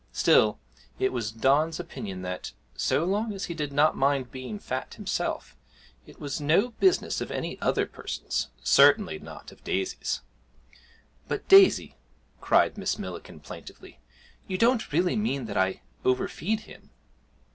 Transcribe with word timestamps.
Still, 0.13 0.57
it 0.97 1.13
was 1.13 1.31
Don's 1.31 1.79
opinion 1.79 2.23
that, 2.23 2.53
so 2.73 3.05
long 3.05 3.33
as 3.33 3.45
he 3.45 3.53
did 3.53 3.71
not 3.71 3.95
mind 3.95 4.31
being 4.31 4.57
fat 4.57 4.95
himself, 4.95 5.55
it 6.07 6.19
was 6.19 6.41
no 6.41 6.69
business 6.69 7.21
of 7.21 7.29
any 7.29 7.61
other 7.61 7.85
person's 7.85 8.47
certainly 8.63 9.19
not 9.19 9.51
of 9.51 9.63
Daisy's. 9.63 10.21
'But, 11.27 11.47
Daisy,' 11.47 11.97
cried 12.39 12.79
Miss 12.79 12.97
Millikin 12.97 13.41
plaintively, 13.41 13.99
'you 14.47 14.57
don't 14.57 14.91
really 14.91 15.15
mean 15.15 15.45
that 15.45 15.55
I 15.55 15.81
overfeed 16.03 16.61
him?' 16.61 16.89